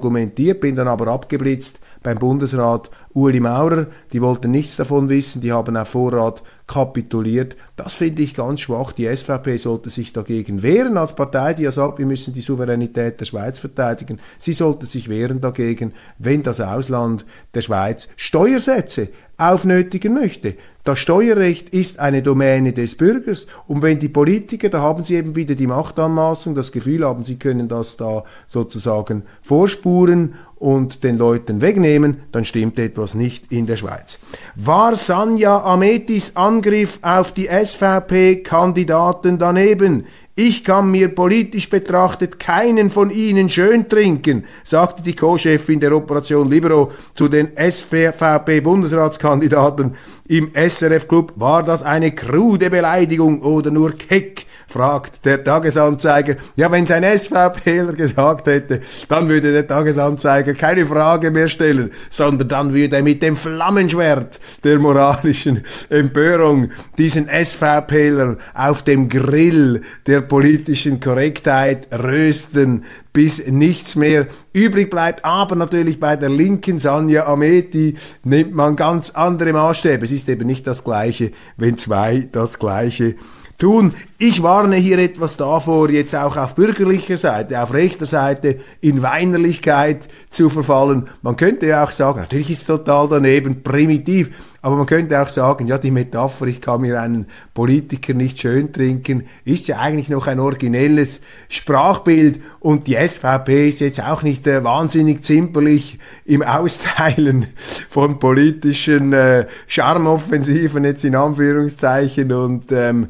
[0.60, 5.76] bin dann aber abgeblitzt beim Bundesrat Uli Maurer, die wollten nichts davon wissen, die haben
[5.76, 7.56] auf Vorrat kapituliert.
[7.76, 8.92] Das finde ich ganz schwach.
[8.92, 13.20] Die SVP sollte sich dagegen wehren als Partei, die ja sagt, wir müssen die Souveränität
[13.20, 14.20] der Schweiz verteidigen.
[14.38, 20.54] Sie sollte sich wehren dagegen, wenn das Ausland der Schweiz Steuersätze aufnötigen möchte.
[20.84, 25.34] Das Steuerrecht ist eine Domäne des Bürgers und wenn die Politiker, da haben sie eben
[25.34, 31.60] wieder die Machtanmaßung, das Gefühl haben, sie können das da sozusagen vorspuren und den Leuten
[31.60, 34.20] wegnehmen, dann stimmt etwas nicht in der Schweiz.
[34.54, 40.06] War Sanja Ametis Angriff auf die SVP-Kandidaten daneben?
[40.36, 46.48] Ich kann mir politisch betrachtet keinen von ihnen schön trinken, sagte die Co-Chefin der Operation
[46.48, 49.96] Libero zu den SVP-Bundesratskandidaten
[50.28, 51.32] im SRF-Club.
[51.36, 54.46] War das eine krude Beleidigung oder nur keck?
[54.70, 56.36] Fragt der Tagesanzeiger.
[56.54, 62.48] Ja, wenn sein SVPler gesagt hätte, dann würde der Tagesanzeiger keine Frage mehr stellen, sondern
[62.48, 70.20] dann würde er mit dem Flammenschwert der moralischen Empörung diesen SVPler auf dem Grill der
[70.20, 75.24] politischen Korrektheit rösten, bis nichts mehr übrig bleibt.
[75.24, 80.04] Aber natürlich bei der linken Sanja Ameti nimmt man ganz andere Maßstäbe.
[80.04, 83.16] Es ist eben nicht das Gleiche, wenn zwei das Gleiche
[83.60, 83.94] tun.
[84.18, 90.08] Ich warne hier etwas davor, jetzt auch auf bürgerlicher Seite, auf rechter Seite in Weinerlichkeit
[90.30, 91.08] zu verfallen.
[91.22, 94.30] Man könnte ja auch sagen, natürlich ist es total daneben, primitiv,
[94.62, 98.72] aber man könnte auch sagen, ja, die Metapher, ich kann mir einen Politiker nicht schön
[98.72, 104.46] trinken, ist ja eigentlich noch ein originelles Sprachbild und die SVP ist jetzt auch nicht
[104.46, 107.46] äh, wahnsinnig zimperlich im Austeilen
[107.88, 113.08] von politischen äh, Charmoffensiven jetzt in Anführungszeichen und ähm,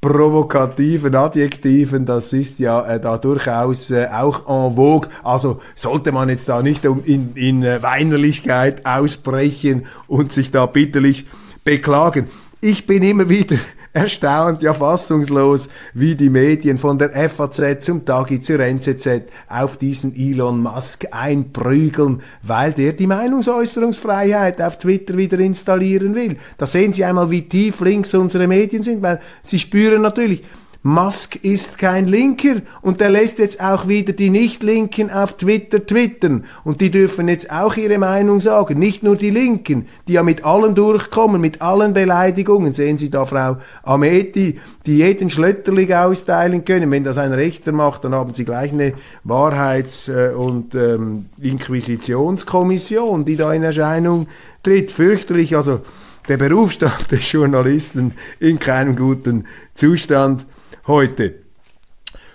[0.00, 5.10] provokativen Adjektiven, das ist ja äh, da durchaus äh, auch en vogue.
[5.24, 11.26] Also sollte man jetzt da nicht in, in äh, Weinerlichkeit ausbrechen und sich da bitterlich
[11.64, 12.28] beklagen.
[12.60, 13.56] Ich bin immer wieder
[13.98, 20.14] erstaunt, ja fassungslos, wie die Medien von der FAZ zum Tagi zur NZZ auf diesen
[20.16, 26.36] Elon Musk einprügeln, weil der die Meinungsäußerungsfreiheit auf Twitter wieder installieren will.
[26.56, 30.42] Da sehen Sie einmal, wie tief links unsere Medien sind, weil sie spüren natürlich,
[30.88, 36.46] Musk ist kein Linker und der lässt jetzt auch wieder die Nicht-Linken auf Twitter twittern
[36.64, 40.46] und die dürfen jetzt auch ihre Meinung sagen, nicht nur die Linken, die ja mit
[40.46, 42.72] allen durchkommen, mit allen Beleidigungen.
[42.72, 46.90] Sehen Sie da Frau Ameti, die jeden Schlötterling austeilen können.
[46.90, 53.26] Wenn das ein Rechter macht, dann haben Sie gleich eine Wahrheits- äh, und ähm, Inquisitionskommission,
[53.26, 54.26] die da in Erscheinung
[54.62, 54.90] tritt.
[54.90, 55.82] Fürchterlich, also
[56.28, 60.46] der Berufsstand des Journalisten in keinem guten Zustand
[60.88, 61.34] heute.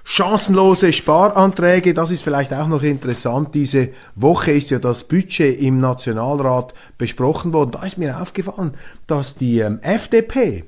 [0.06, 3.56] Chancenlose Sparanträge, das ist vielleicht auch noch interessant.
[3.56, 7.72] Diese Woche ist ja das Budget im Nationalrat besprochen worden.
[7.72, 8.76] Da ist mir aufgefallen,
[9.08, 10.66] dass die ähm, FDP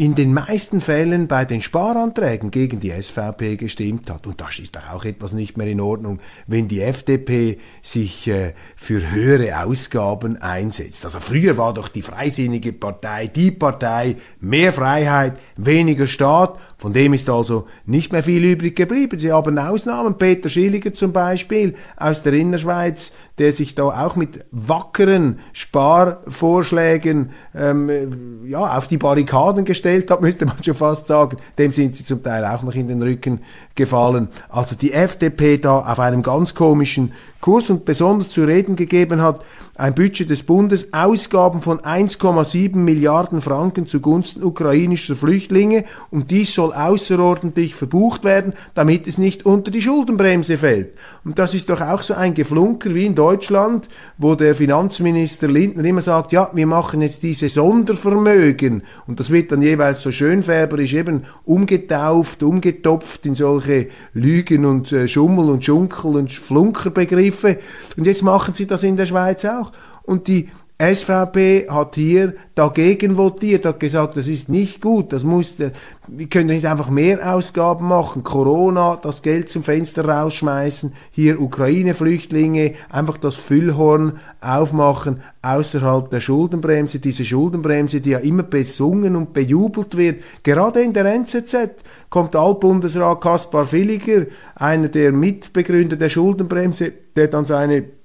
[0.00, 4.28] in den meisten Fällen bei den Sparanträgen gegen die SVP gestimmt hat.
[4.28, 8.54] Und das ist doch auch etwas nicht mehr in Ordnung, wenn die FDP sich äh,
[8.76, 11.04] für höhere Ausgaben einsetzt.
[11.04, 17.12] Also früher war doch die Freisinnige Partei die Partei, mehr Freiheit, weniger Staat von dem
[17.12, 19.18] ist also nicht mehr viel übrig geblieben.
[19.18, 20.16] Sie haben Ausnahmen.
[20.16, 28.46] Peter Schilliger zum Beispiel aus der Innerschweiz, der sich da auch mit wackeren Sparvorschlägen ähm,
[28.46, 31.38] ja, auf die Barrikaden gestellt hat, müsste man schon fast sagen.
[31.58, 33.40] Dem sind sie zum Teil auch noch in den Rücken
[33.78, 34.28] gefallen.
[34.50, 39.40] Also die FDP da auf einem ganz komischen Kurs und besonders zu reden gegeben hat,
[39.76, 46.72] ein Budget des Bundes, Ausgaben von 1,7 Milliarden Franken zugunsten ukrainischer Flüchtlinge und dies soll
[46.72, 50.94] außerordentlich verbucht werden, damit es nicht unter die Schuldenbremse fällt.
[51.24, 55.84] Und das ist doch auch so ein Geflunker wie in Deutschland, wo der Finanzminister Lindner
[55.84, 60.94] immer sagt, ja, wir machen jetzt diese Sondervermögen und das wird dann jeweils so schönfärberisch
[60.94, 63.67] eben umgetauft, umgetopft in solche
[64.14, 67.58] Lügen und äh, Schummel und Schunkel und Flunkerbegriffe
[67.96, 69.72] und jetzt machen sie das in der Schweiz auch.
[70.02, 70.48] Und die
[70.80, 76.46] SVP hat hier dagegen votiert, hat gesagt, das ist nicht gut, das muss, wir können
[76.46, 83.34] nicht einfach mehr Ausgaben machen, Corona, das Geld zum Fenster rausschmeißen, hier Ukraine-Flüchtlinge, einfach das
[83.34, 90.82] Füllhorn aufmachen außerhalb der Schuldenbremse, diese Schuldenbremse, die ja immer besungen und bejubelt wird, gerade
[90.82, 91.70] in der NZZ
[92.08, 97.97] kommt Altbundesrat Kaspar Villiger, einer der Mitbegründer der Schuldenbremse, der dann seine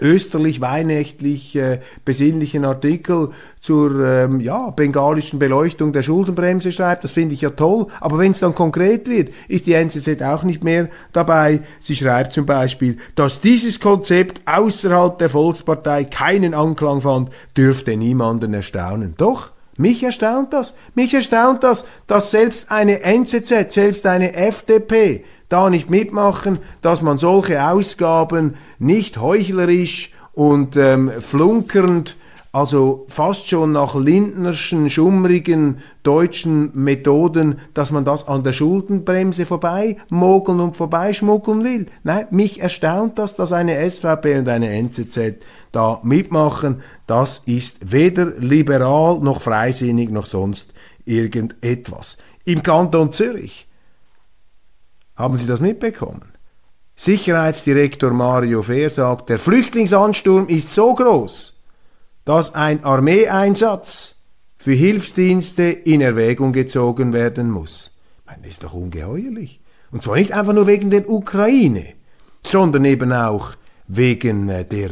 [0.00, 3.30] österlich-weihnachtlich äh, besinnlichen Artikel
[3.60, 7.04] zur ähm, ja, bengalischen Beleuchtung der Schuldenbremse schreibt.
[7.04, 7.86] Das finde ich ja toll.
[8.00, 11.60] Aber wenn es dann konkret wird, ist die NZZ auch nicht mehr dabei.
[11.80, 18.54] Sie schreibt zum Beispiel, dass dieses Konzept außerhalb der Volkspartei keinen Anklang fand, dürfte niemanden
[18.54, 19.14] erstaunen.
[19.16, 20.74] Doch, mich erstaunt das.
[20.94, 27.18] Mich erstaunt das, dass selbst eine NZZ, selbst eine FDP da nicht mitmachen, dass man
[27.18, 32.16] solche Ausgaben nicht heuchlerisch und ähm, flunkernd,
[32.52, 39.96] also fast schon nach Lindnerschen, schummrigen deutschen Methoden, dass man das an der Schuldenbremse vorbei
[40.08, 41.86] mogeln und vorbeischmuggeln will.
[42.04, 45.34] Nein, mich erstaunt das, dass eine SVP und eine NZZ
[45.72, 46.82] da mitmachen.
[47.06, 50.72] Das ist weder liberal noch freisinnig noch sonst
[51.04, 52.16] irgendetwas.
[52.44, 53.67] Im Kanton Zürich
[55.18, 56.22] haben Sie das mitbekommen?
[56.94, 61.60] Sicherheitsdirektor Mario Fehr sagt, der Flüchtlingsansturm ist so groß,
[62.24, 64.14] dass ein Armeeeinsatz
[64.56, 67.96] für Hilfsdienste in Erwägung gezogen werden muss.
[68.26, 69.60] Das ist doch ungeheuerlich.
[69.90, 71.94] Und zwar nicht einfach nur wegen der Ukraine,
[72.44, 73.52] sondern eben auch
[73.86, 74.90] wegen äh, der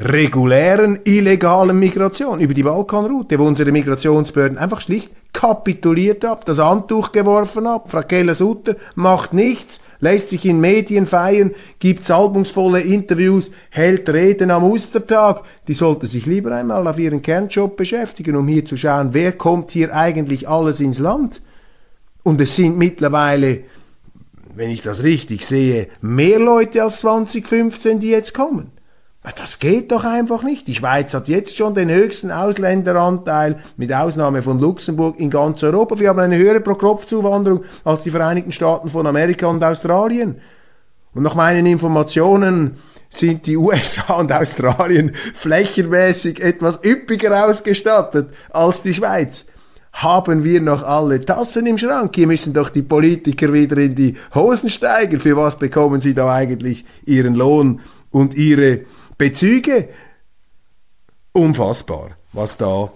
[0.00, 7.12] regulären illegalen Migration über die Balkanroute, wo unsere Migrationsbehörden einfach schlicht kapituliert haben, das Handtuch
[7.12, 7.88] geworfen haben.
[7.88, 14.64] Frau Keller-Sutter macht nichts, lässt sich in Medien feiern, gibt salbungsvolle Interviews, hält Reden am
[14.64, 15.42] Ostertag.
[15.68, 19.70] Die sollte sich lieber einmal auf ihren Kernjob beschäftigen, um hier zu schauen, wer kommt
[19.70, 21.40] hier eigentlich alles ins Land.
[22.22, 23.60] Und es sind mittlerweile,
[24.54, 28.70] wenn ich das richtig sehe, mehr Leute als 2015, die jetzt kommen.
[29.36, 30.66] Das geht doch einfach nicht.
[30.66, 35.98] Die Schweiz hat jetzt schon den höchsten Ausländeranteil, mit Ausnahme von Luxemburg, in ganz Europa.
[36.00, 40.40] Wir haben eine höhere Pro-Kopf-Zuwanderung als die Vereinigten Staaten von Amerika und Australien.
[41.14, 42.72] Und nach meinen Informationen
[43.10, 49.46] sind die USA und Australien flächenmäßig etwas üppiger ausgestattet als die Schweiz.
[49.92, 52.16] haben wir noch alle Tassen im Schrank?
[52.16, 55.20] Hier müssen doch die Politiker wieder in die Hosen steigen.
[55.20, 58.80] Für was bekommen sie da eigentlich ihren Lohn und ihre
[59.22, 59.88] Bezüge?
[61.30, 62.92] Unfassbar, was da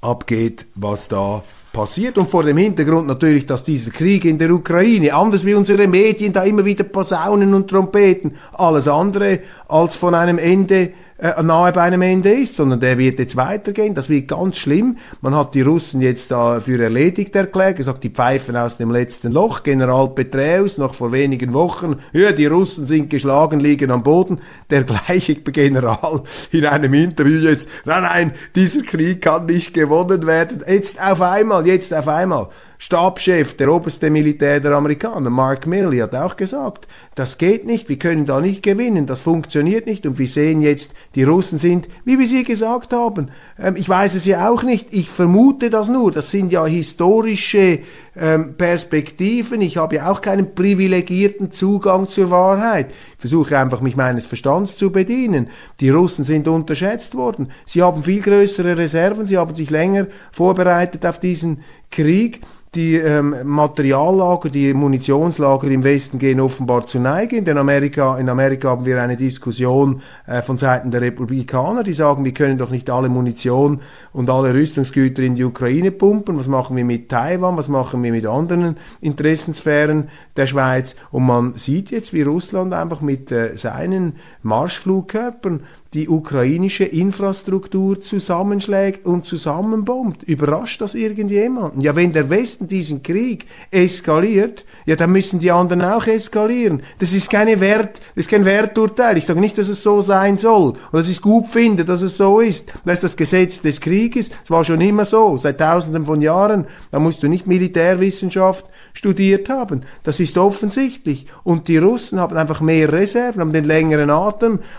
[0.00, 2.16] abgeht, was da passiert.
[2.16, 6.32] Und vor dem Hintergrund natürlich, dass dieser Krieg in der Ukraine, anders wie unsere Medien
[6.32, 11.82] da immer wieder Posaunen und Trompeten, alles andere als von einem Ende äh, nahe bei
[11.82, 13.94] einem Ende ist, sondern der wird jetzt weitergehen.
[13.94, 14.96] Das wird ganz schlimm.
[15.20, 19.32] Man hat die Russen jetzt da für erledigt erklärt, gesagt, die pfeifen aus dem letzten
[19.32, 19.62] Loch.
[19.62, 24.40] General Petraeus noch vor wenigen Wochen, ja, die Russen sind geschlagen, liegen am Boden.
[24.70, 30.64] Der gleiche General in einem Interview jetzt, nein, nein, dieser Krieg kann nicht gewonnen werden.
[30.66, 32.48] Jetzt auf einmal, jetzt auf einmal.
[32.82, 37.98] Stabschef, der oberste Militär der Amerikaner, Mark Milley, hat auch gesagt, das geht nicht, wir
[37.98, 42.18] können da nicht gewinnen, das funktioniert nicht und wir sehen jetzt, die Russen sind, wie
[42.18, 43.32] wir sie gesagt haben.
[43.58, 47.80] Ähm, ich weiß es ja auch nicht, ich vermute das nur, das sind ja historische
[48.16, 52.90] ähm, Perspektiven, ich habe ja auch keinen privilegierten Zugang zur Wahrheit.
[52.90, 55.48] Ich versuche einfach, mich meines Verstands zu bedienen.
[55.80, 61.06] Die Russen sind unterschätzt worden, sie haben viel größere Reserven, sie haben sich länger vorbereitet
[61.06, 62.40] auf diesen Krieg
[62.76, 67.36] die ähm, Materiallager, die Munitionslager im Westen gehen offenbar zu Neige.
[67.36, 72.24] In, Amerika, in Amerika haben wir eine Diskussion äh, von Seiten der Republikaner, die sagen,
[72.24, 73.80] wir können doch nicht alle Munition
[74.12, 76.38] und alle Rüstungsgüter in die Ukraine pumpen.
[76.38, 77.56] Was machen wir mit Taiwan?
[77.56, 80.96] Was machen wir mit anderen Interessensphären der Schweiz?
[81.10, 89.04] Und man sieht jetzt, wie Russland einfach mit äh, seinen Marschflugkörpern die ukrainische Infrastruktur zusammenschlägt
[89.06, 90.22] und zusammenbombt.
[90.22, 91.80] Überrascht das irgendjemanden?
[91.80, 96.82] Ja, wenn der Westen diesen Krieg eskaliert, ja, dann müssen die anderen auch eskalieren.
[97.00, 99.18] Das ist keine Wert, das ist kein Werturteil.
[99.18, 102.02] Ich sage nicht, dass es so sein soll oder dass ich es gut finde, dass
[102.02, 102.72] es so ist.
[102.84, 104.30] Das ist das Gesetz des Krieges.
[104.44, 106.66] Es war schon immer so, seit tausenden von Jahren.
[106.92, 109.82] Da musst du nicht Militärwissenschaft studiert haben.
[110.04, 111.26] Das ist offensichtlich.
[111.42, 114.29] Und die Russen haben einfach mehr Reserven, haben den längeren Atem,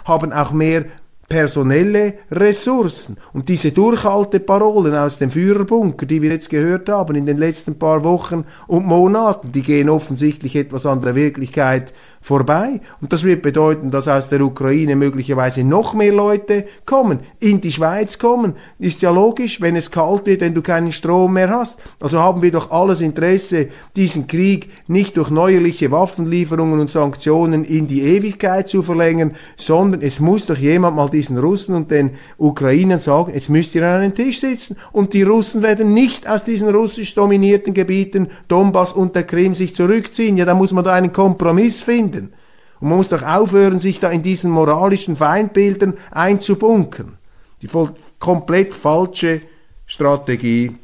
[0.06, 0.86] haben auch mehr
[1.32, 3.16] personelle Ressourcen.
[3.32, 8.04] Und diese Durchhalteparolen aus dem Führerbunker, die wir jetzt gehört haben in den letzten paar
[8.04, 12.80] Wochen und Monaten, die gehen offensichtlich etwas an der Wirklichkeit vorbei.
[13.02, 17.72] Und das wird bedeuten, dass aus der Ukraine möglicherweise noch mehr Leute kommen, in die
[17.72, 18.54] Schweiz kommen.
[18.78, 21.80] Ist ja logisch, wenn es kalt wird, wenn du keinen Strom mehr hast.
[22.00, 27.88] Also haben wir doch alles Interesse, diesen Krieg nicht durch neuerliche Waffenlieferungen und Sanktionen in
[27.88, 33.00] die Ewigkeit zu verlängern, sondern es muss doch jemand mal diesen Russen und den Ukrainern
[33.00, 34.78] sagen, jetzt müsst ihr an einen Tisch sitzen.
[34.92, 39.74] Und die Russen werden nicht aus diesen russisch dominierten Gebieten, Donbass und der Krim, sich
[39.74, 40.38] zurückziehen.
[40.38, 42.34] Ja, da muss man da einen Kompromiss finden finden.
[42.80, 47.18] Und man muss doch aufhören, sich da in diesen moralischen Feindbildern einzubunkern.
[47.62, 49.42] Die voll, komplett falsche
[49.86, 50.76] Strategie,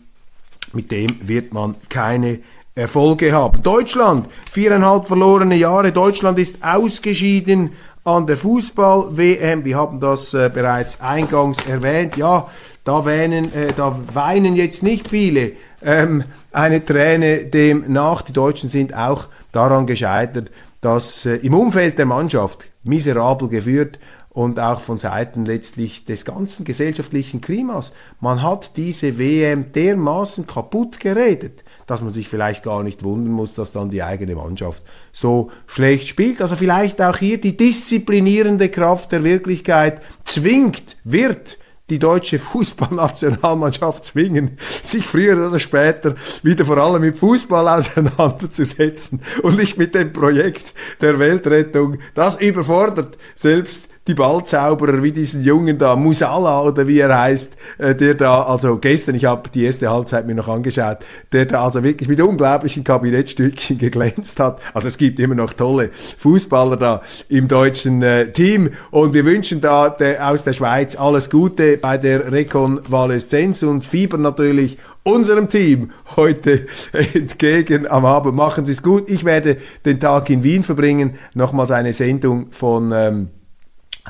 [0.74, 2.40] mit dem wird man keine
[2.76, 3.64] Erfolge haben.
[3.64, 5.92] Deutschland, viereinhalb verlorene Jahre.
[5.92, 7.72] Deutschland ist ausgeschieden
[8.04, 9.66] an der Fußball-WM.
[9.66, 12.16] Wir haben das äh, bereits eingangs erwähnt.
[12.16, 12.48] Ja,
[12.84, 15.54] da, weinen, äh, da weinen jetzt nicht viele
[15.84, 18.22] ähm, eine Träne dem nach.
[18.22, 20.52] Die Deutschen sind auch daran gescheitert,
[20.82, 24.00] dass äh, im Umfeld der Mannschaft miserabel geführt
[24.38, 27.94] und auch von Seiten letztlich des ganzen gesellschaftlichen Klimas.
[28.20, 33.56] Man hat diese WM dermaßen kaputt geredet, dass man sich vielleicht gar nicht wundern muss,
[33.56, 36.40] dass dann die eigene Mannschaft so schlecht spielt.
[36.44, 41.58] Also vielleicht auch hier die disziplinierende Kraft der Wirklichkeit zwingt, wird
[41.90, 49.58] die deutsche Fußballnationalmannschaft zwingen, sich früher oder später wieder vor allem mit Fußball auseinanderzusetzen und
[49.58, 52.00] nicht mit dem Projekt der Weltrettung.
[52.14, 57.96] Das überfordert selbst die Ballzauberer wie diesen Jungen da, Musala oder wie er heißt, äh,
[57.96, 61.00] der da, also gestern, ich habe die erste Halbzeit mir noch angeschaut,
[61.32, 64.60] der da also wirklich mit unglaublichen Kabinettstückchen geglänzt hat.
[64.74, 69.62] Also es gibt immer noch tolle Fußballer da im deutschen äh, Team und wir wünschen
[69.62, 75.92] da der, aus der Schweiz alles Gute bei der Rekonvaleszenz und Fieber natürlich unserem Team
[76.16, 76.68] heute
[77.14, 78.36] entgegen am Abend.
[78.36, 79.10] Machen Sie es gut.
[79.10, 81.16] Ich werde den Tag in Wien verbringen.
[81.34, 83.30] Nochmals eine Sendung von ähm,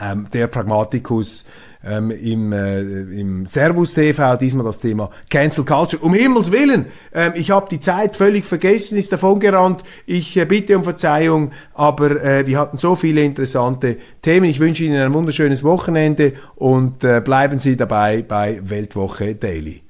[0.01, 1.45] ähm, der Pragmatikus
[1.83, 6.01] ähm, im, äh, im Servus TV, diesmal das Thema Cancel Culture.
[6.01, 9.83] Um Himmels Willen, ähm, ich habe die Zeit völlig vergessen, ist davon gerannt.
[10.05, 14.49] Ich äh, bitte um Verzeihung, aber äh, wir hatten so viele interessante Themen.
[14.49, 19.86] Ich wünsche Ihnen ein wunderschönes Wochenende und äh, bleiben Sie dabei bei Weltwoche Daily.